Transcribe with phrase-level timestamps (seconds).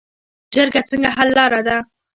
[0.53, 1.77] جرګه څنګه حل لاره ده؟